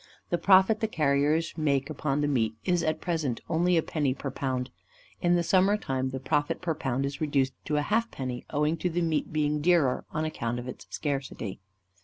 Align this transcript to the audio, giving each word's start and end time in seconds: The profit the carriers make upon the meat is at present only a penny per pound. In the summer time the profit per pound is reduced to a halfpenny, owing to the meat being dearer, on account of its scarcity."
The 0.31 0.39
profit 0.39 0.79
the 0.79 0.87
carriers 0.87 1.55
make 1.55 1.87
upon 1.87 2.21
the 2.21 2.27
meat 2.27 2.55
is 2.65 2.81
at 2.81 3.01
present 3.01 3.39
only 3.47 3.77
a 3.77 3.83
penny 3.83 4.15
per 4.15 4.31
pound. 4.31 4.71
In 5.21 5.35
the 5.35 5.43
summer 5.43 5.77
time 5.77 6.09
the 6.09 6.19
profit 6.19 6.59
per 6.59 6.73
pound 6.73 7.05
is 7.05 7.21
reduced 7.21 7.53
to 7.65 7.77
a 7.77 7.83
halfpenny, 7.83 8.43
owing 8.49 8.77
to 8.77 8.89
the 8.89 9.01
meat 9.03 9.31
being 9.31 9.61
dearer, 9.61 10.05
on 10.09 10.25
account 10.25 10.57
of 10.57 10.67
its 10.67 10.87
scarcity." 10.89 11.59